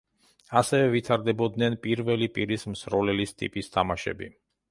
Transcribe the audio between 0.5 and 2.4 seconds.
ასევე ვითარდებოდნენ პირველი